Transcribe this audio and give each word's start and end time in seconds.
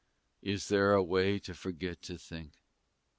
Is 0.41 0.67
there 0.69 0.93
a 0.93 1.03
way 1.03 1.37
to 1.41 1.53
forget 1.53 2.01
to 2.01 2.17
think? 2.17 2.53